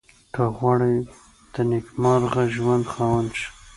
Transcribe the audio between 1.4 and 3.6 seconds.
د نېکمرغه ژوند خاوند شئ.